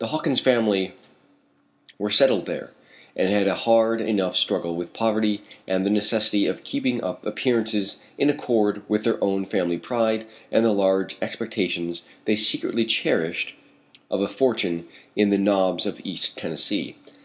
[0.00, 0.92] The Hawkins family
[1.96, 2.72] were settled there,
[3.14, 8.00] and had a hard enough struggle with poverty and the necessity of keeping up appearances
[8.18, 13.54] in accord with their own family pride and the large expectations they secretly cherished
[14.10, 16.96] of a fortune in the Knobs of East Tennessee.